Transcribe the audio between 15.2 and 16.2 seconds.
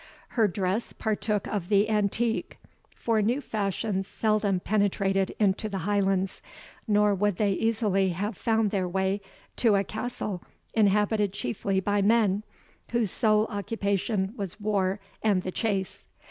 and the chase.